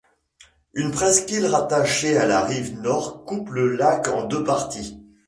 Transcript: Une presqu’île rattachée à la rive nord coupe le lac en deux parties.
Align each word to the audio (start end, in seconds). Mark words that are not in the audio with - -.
Une 0.73 0.89
presqu’île 0.89 1.45
rattachée 1.45 2.17
à 2.17 2.25
la 2.25 2.41
rive 2.43 2.73
nord 2.81 3.23
coupe 3.23 3.51
le 3.51 3.75
lac 3.75 4.07
en 4.07 4.23
deux 4.23 4.43
parties. 4.43 4.99